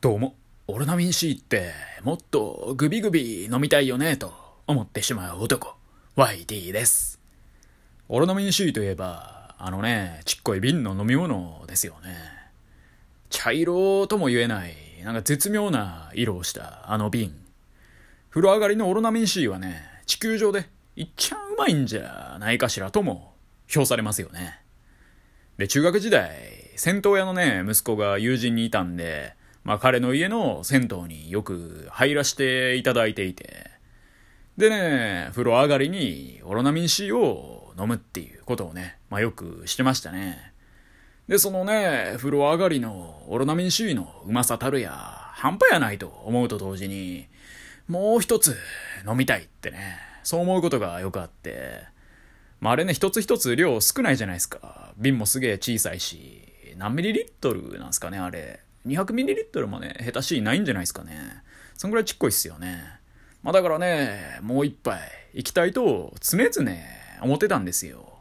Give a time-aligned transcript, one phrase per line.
[0.00, 0.36] どうも、
[0.68, 1.72] オロナミン C って
[2.04, 4.32] もっとグビグビ飲みたいよねと
[4.68, 5.74] 思ってしまう男、
[6.14, 7.20] YT です。
[8.08, 12.14] オロナミン C といえば、あのね、ちっこい瓶の飲み物ですよね。
[13.28, 17.34] 茶色とも言えない、なんか絶妙な色をしたあの瓶。
[18.30, 23.34] 風呂上がりのオロナミン C はね、地球上でいっちゃうまいんじゃないかしらとも
[23.66, 24.60] 評されますよね。
[25.56, 26.36] で、中学時代、
[26.76, 33.70] 銭湯屋のね、息子が友人にいたんで、まあ彼の家の銭湯によく入らせていただいていて、
[34.56, 40.52] でね、風呂上がりにオロナミン C を飲むっていうことをね、まあよくしてましたね。
[41.28, 47.28] で、そのね、風呂上がりのオロナミン C のうまさたるや、半端やないと思うと同時に、
[47.86, 48.56] もう一つ
[49.06, 51.82] 飲みたいってね、そう思うことがよくあって、
[52.60, 54.92] まああれね、一つ一つ量少ないじゃないですか。
[54.96, 56.42] 瓶もすげえ小さいし、
[56.76, 58.60] 何ミリリットルなんですかね、あれ。
[58.88, 61.42] 200ミリリットルもね、下手しいないんじゃないですかね。
[61.76, 62.82] そんぐらいちっこいっすよね。
[63.42, 65.00] まあだからね、もう一杯
[65.34, 66.70] 行きたいと常々
[67.22, 68.18] 思ってたんですよ。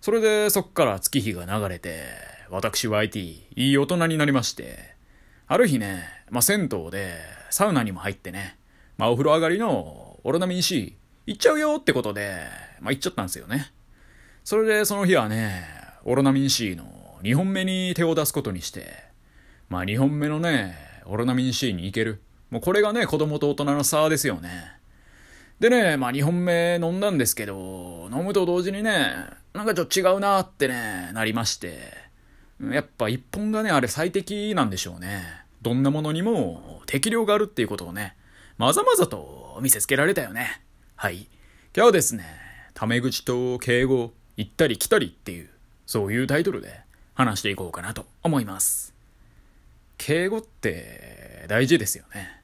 [0.00, 2.04] それでそっから月日が流れて、
[2.50, 4.94] 私は IT、いい大人になりまして、
[5.46, 7.14] ある日ね、まあ銭湯で
[7.50, 8.58] サウナにも入ってね、
[8.98, 10.96] まあお風呂上がりのオロナミン C
[11.26, 12.40] 行っちゃうよってことで、
[12.80, 13.72] まあ行っちゃったんですよね。
[14.44, 15.64] それでその日はね、
[16.04, 19.05] オロナミン C の2本目に手を出すことにして、
[19.68, 22.22] まあ2本目のね、オロナミン C に行ける。
[22.50, 24.76] もうこれがね、子供と大人の差ですよね。
[25.58, 29.14] でね、まあ2本目飲んだんですけど、飲むと同時にね、
[29.54, 32.06] なんかちょっと違うなってね、なりまして。
[32.60, 35.22] やっぱ1本がね、あれ最適なんでしょうね。
[35.62, 38.16] どんなものにも適量があるっていうことをね、
[38.58, 40.62] まざまざと見せつけられたよね。
[40.94, 41.16] はい。
[41.16, 41.28] 今
[41.74, 42.24] 日はですね、
[42.72, 45.50] タメ口と敬語、行ったり来たりっていう、
[45.86, 46.80] そういうタイトルで
[47.14, 48.95] 話していこうかなと思います。
[49.98, 52.42] 敬語って大事ですよね。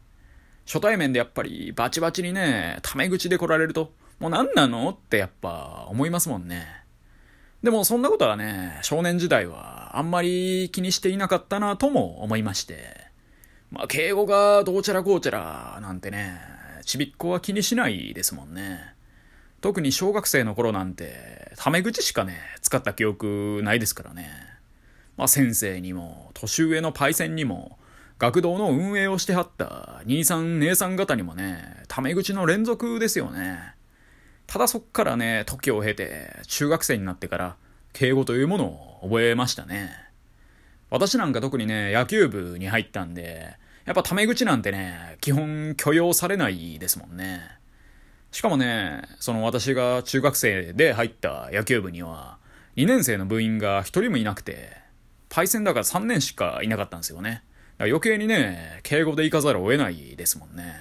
[0.66, 6.66] 初対面でやっぱりバチバチにね、タメ口で来られると、もう何なのってやっぱ思いますもんね。
[7.62, 13.10] でもそんなことはね、少年時代はあんまり気にしていなかったなとも思いまして。
[13.70, 16.38] まあ敬語がどうちゃらこうちゃらなんてね、
[16.84, 18.80] ちびっこは気にしないですもんね。
[19.60, 24.51] 特に小学生の頃なんて、タメ口しかね、使った記憶ないですからね。
[25.16, 27.78] まあ先生にも、年上のパイセンにも、
[28.18, 33.58] 学童の運営をしてはった兄さん姉さん方にもね、タメ口の連続ですよね。
[34.46, 37.56] ただそっからね、時を経て、中学生になってから、
[37.92, 39.90] 敬語というものを覚えましたね。
[40.90, 43.56] 私なんか特にね、野球部に入ったんで、
[43.86, 47.40] やっぱタメ口なんてね、基本許容されないですもんね。
[48.30, 52.38] しかもね、その私が中学生で入った野球部には、
[52.76, 54.81] 2年生の部員が1人もいなくて、
[55.32, 57.30] パイセンだから3年しかいなかったんですよね。
[57.30, 57.42] だか
[57.78, 60.74] ら余計にね、敬語で行かざるを得ないですもんね。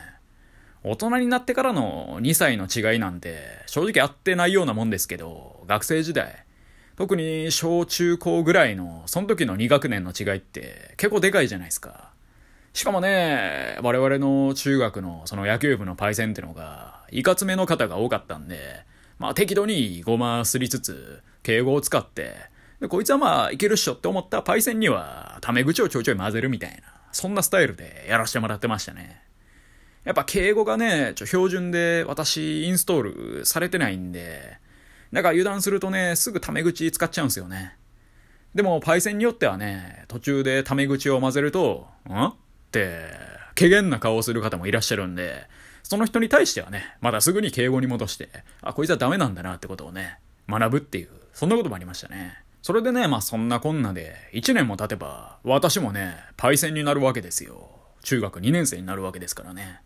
[0.83, 6.43] 大人になってからの2歳の違いなんて、正直あってないようなもんですけど、学生時代、
[6.97, 12.11] 特に小中高ぐらいの、その時の2学年の違いって結構でかいじゃないですか。
[12.73, 18.57] しかもね、我々の中学のその野球部のパイセンってのが、いかつめの方が多かったんで、
[19.17, 22.50] まあ適度にごますりつつ、敬語を使って、
[22.81, 29.21] でこいつはまあいけるっしょって思ったパイセンには、タメ口をちょいちょい混ぜるみたいな、そんなスタイルでやらせてもらってましたね。
[30.03, 34.57] やっぱ敬語がね、ちょ標準で私インストールされてないんで、
[35.13, 37.77] だか油断するとね、すぐタメ口使っちゃうんすよね。
[38.55, 42.25] でも、パイセンによってはね、途中でタメ口を混ぜると、ん？
[42.25, 42.35] っ
[42.71, 43.05] て、
[43.55, 45.45] 怪げな顔をする方もいらっしゃるんで、
[45.83, 48.29] その人に対してはね、まだすぐに敬語に戻して、
[48.61, 50.17] あ、こいつはダメなんだなってことをね、
[50.49, 52.43] 学ぶっていう、そんなこともありましたね。
[52.61, 57.69] それでね、まあそんなこんなで、1年も経てば、私もね、パイセンになるわけですよ。
[58.03, 59.81] 中学2年生になるわけですからね。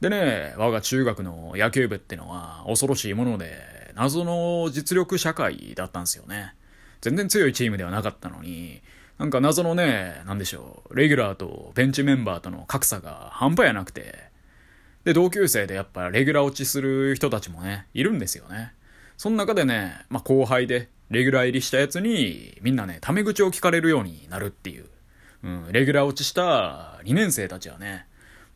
[0.00, 6.54] でね、我が中学の野球部ってのは恐ろしいもので、謎の実力社会だったんですよね。
[7.00, 8.82] 全然強いチームではなかったのに、
[9.18, 14.30] なんか謎のね、なんでしょう、レギュラーとベンチメンバーとの格差が半端やなくて、
[15.04, 18.72] で、同級生でやっぱレギュラー落ちする人たちもね、いるんですよね。
[19.16, 24.86] その中でね、まあ後輩でレギュラー入りしたやつに、みんなね、タメ口を聞かれるようになるっていう。
[25.42, 28.06] うん、レギュラー落ちした2年生たちはね、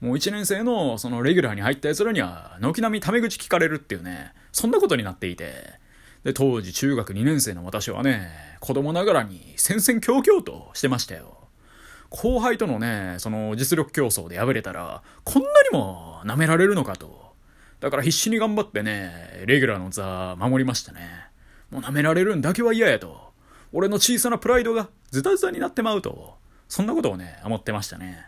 [0.00, 5.52] もう1年生のそのレギュラーに入った奴らには、軒並みタメ口聞かれるっていうね、そんなことになっていて、
[6.24, 8.30] で、当時中学2年生の私はね、
[8.60, 11.48] 子供ながらに戦々恐々としてましたよ。
[12.10, 17.34] 後輩とのね、その実力競争で敗れたら、こんなにも舐められるのかと。
[17.80, 21.27] だから必死に頑張ってね、レギュラーの座守りましたね。
[21.70, 23.32] もう舐められるんだけは嫌やと。
[23.72, 26.36] 俺の小さなプライドがズタズタになってまうと。
[26.68, 28.24] そんなことをね、思ってましたね。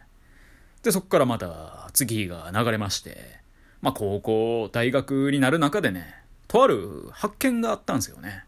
[0.82, 3.40] で、そこからまた月日が流れまして、
[3.82, 6.14] まあ高校、大学になる中でね、
[6.48, 8.44] とある発見があったんですよね。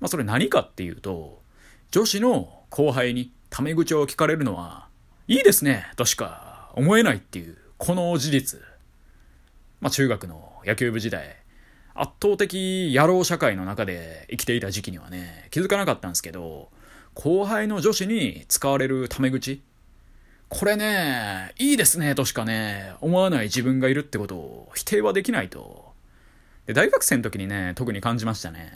[0.00, 1.42] まあそれ何かっていうと、
[1.90, 4.88] 女子の後輩にタメ口を聞かれるのは、
[5.28, 8.60] いいですね、としか思えないっていう、この事実。
[9.80, 11.36] まあ中学の野球部時代、
[11.98, 16.68] 圧倒的野郎社会の中で生きていた時期にはね、気づかなかったんですけど、
[17.14, 19.62] 後輩の女子に使われるタメ口
[20.48, 25.92] これね、いいですねとしかね、思わない自分がいるってことを否定はできないと。
[26.66, 28.72] で、大学生の時にね、特に感じましたね。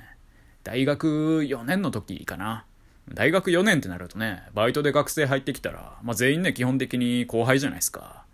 [0.65, 2.65] 大学4年の時かな。
[3.13, 8.25] 大学4年ってなるとね、バイトで学生入ってきたら、まあ全員ね、基本的に後輩じゃないですか。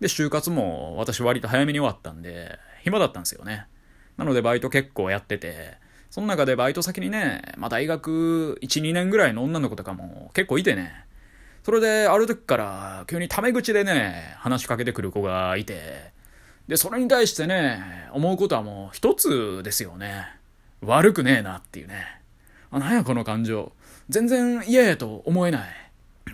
[0.00, 3.66] で、就活も私割と早めに終わったんで、暇だったんですよね。
[4.16, 5.74] なのでバイト結構やってて、
[6.10, 10.92] その中でバイト先にね、まあ大学1、2年ぐらいの女の子とかも結構いてね、
[11.62, 16.12] それで、ある時から急にタメ口でね、話しかけてくる子がいて、
[16.66, 20.26] で、それに対してね、思うことはもう一つですよね。
[20.80, 22.20] 悪くねえなっていうね。
[22.72, 23.72] あ、なんやこの感情。
[24.08, 25.70] 全然嫌やと思えない。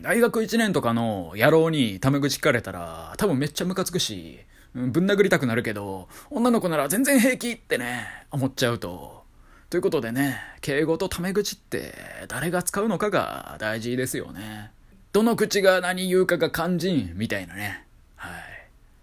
[0.01, 4.39] 大学1年とかの野郎にタメ口聞かれたら、多分めっちゃムカつくし、
[4.87, 9.25] ぶん殴りたくなるけど、女の子なら全然平気ってね、思っちゃうと。
[9.71, 11.93] ということでね、敬語とタメ口って
[12.29, 14.71] 誰が使うのかが大事ですよね。
[15.13, 17.85] どの口が何言うかが肝心みたいなね。
[18.17, 18.33] はい。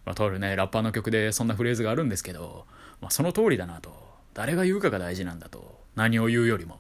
[0.06, 2.66] まあ、とあるね、ラッパーの曲でそんなフレーズがあるんですけど、
[3.02, 3.94] まあ、その通りだなと。
[4.34, 5.80] 誰が言うかが大事なんだと。
[5.96, 6.80] 何を言うよりも。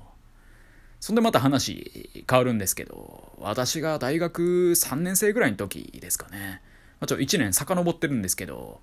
[0.99, 6.61] そんでまた話変わるんですけど、私が大学3年生ぐらいの時ですかね。
[6.99, 8.79] まあ、ちょ、1年遡ってるんですけど、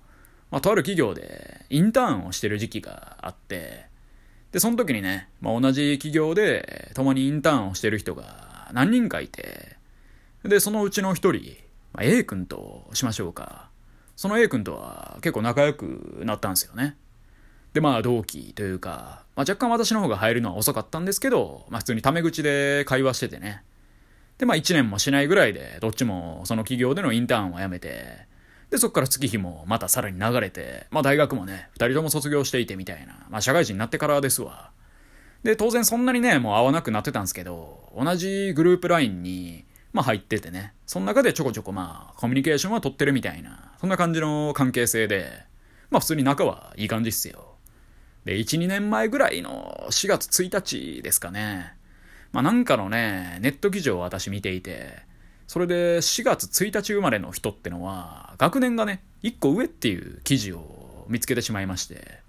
[0.51, 3.85] まあ、とある企業でインターンをしてる時期があって、
[4.51, 9.77] で、その時にね、まあ、同じ企業で共にインターンをしてる人が何人かいて、
[10.43, 11.55] で、そのうちの一人、
[11.93, 13.69] まあ、A 君としましょうか。
[14.15, 16.95] その A 君とは結構仲良くなったんですよね。
[17.73, 23.63] で、まあ同期というか、まあ、若干私の方が入るのは遅かったんですけど、まあ普通にタメ口で会話しててね。
[24.43, 28.27] で、まあ1年もしないぐらいで、どっちもその企業でのインターンを辞めて、
[28.71, 34.71] で、そっから月日もまたさらに流れて、まあ大学もね、二人とも卒業していてみたいな、まあ社会人になってからですわ。
[35.43, 39.63] で、当然そんなにね、もう会わなくなってたんですけど、同じグループ LINE に、
[39.93, 45.45] まあ入っててね、その中でちょこちょこまあコミュニケーションは取ってるみたいな、そんな感じの関係性で、
[45.89, 47.55] まあ普通に仲はいい感じっすよ。
[48.25, 51.77] で、1、2年前ぐらいの4月1日ですかね。
[52.33, 54.97] まあなんかのね、ネット記事を私見ていて、
[55.47, 62.19] それで4月1日生まれの人ってのは、学年がね、1個上っていう記事を見つけてしまいまして、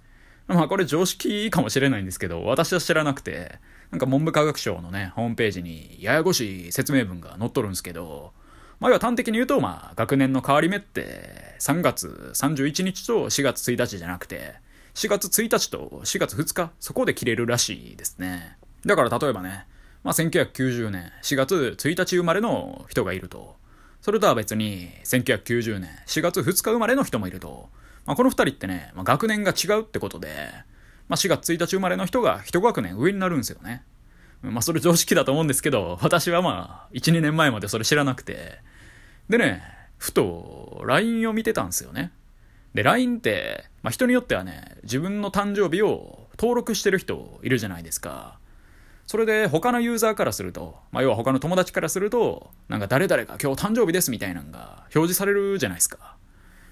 [0.46, 3.58] まあこれ常識かもしれないんですけど、私は知らなくて、
[3.90, 8.32] なんか文部科学省のね、ホームページにややこしい説明文が載っとるんですけど、
[8.80, 14.56] まあ、要は端的に言うと、まあ、学年の変わり目って、3月31日と4月1日じゃなくて、
[14.94, 18.58] 4月1日と4月2日、そこで切れるらしいですね。
[18.84, 19.66] だから例えばね、
[20.04, 23.56] まあ、1990年4月1日生まれの人がいると。
[24.02, 27.70] それとは別に、1990年4月2日生まれの人もいると。
[28.04, 30.28] まあ、この2人ってね、まあ、学年が違うってことで、
[31.08, 33.82] まあ、4月1日生まれの人が1学年上になるんですよね。
[34.42, 38.58] まあ、それ常識だと思うんですけど、私はまあ、1、2年前までそれ知らなくて。
[39.30, 39.62] でね、
[39.96, 42.12] ふと LINE を見てたんですよね。
[42.74, 48.38] で、LINE って、まあ、人によってはね、自分の誕生日を登録してる人いるじゃないですか。
[49.06, 56.16] それで他のユーザーからすると、まあ、要は他の友達からすると、なんか誰々が今日誕生日ですみたいなのが表示されるじゃないですか。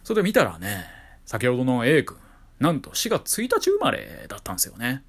[0.03, 0.87] それで見たらね、
[1.27, 2.17] 先ほどの A 君、
[2.59, 5.05] なんと4月1日生まれだったんですよね。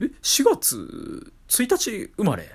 [0.00, 2.44] え、4月1日生まれ？
[2.44, 2.46] っ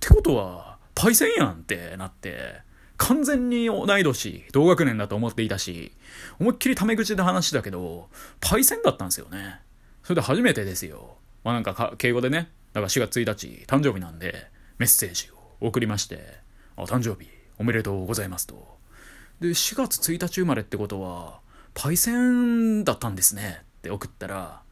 [0.00, 2.60] てことは、パイセンやんってなって、
[2.96, 5.92] 完全に同い年、同学年だと思っていたし、
[6.38, 8.08] 思いっきりタメ口で話したけど、
[8.40, 9.60] パイセンだったんですよね。
[10.04, 11.16] それで初めてですよ。
[11.42, 16.40] まあなんか敬語でね、だから4月1日、誕生日なんで、メッセージを送りまして、
[16.76, 18.78] あ、誕生日、おめでとうございますと。
[19.40, 21.40] で、4月1日生まれってことは、
[21.72, 23.62] パイセンだったんですね。
[23.78, 24.62] って送ったら、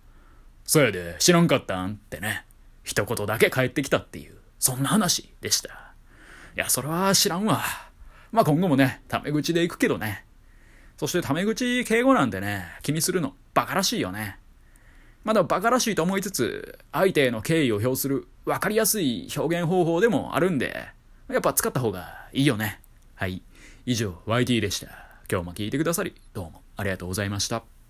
[0.64, 2.44] そやで知らんかったんってね、
[2.82, 5.94] 一言だけ帰ってきたっていう、そんな話でした。
[6.56, 7.62] いや、それは知らんわ。
[8.32, 10.24] まあ今後もね、タメ口で行くけどね。
[10.96, 14.38] そしてタメ口敬語なんてね、気にするのバカらしいよね。
[15.24, 20.88] まだバカらしいと思いつつ、相手への敬意を表する分かりやすい表現方法でもあるんで、
[21.28, 22.80] やっぱ使った方がいいよね。
[23.14, 23.42] はい。
[23.86, 24.88] 以上、YT でした。
[25.30, 27.81] 今日も聞いてくださり、どうもありがとうございました。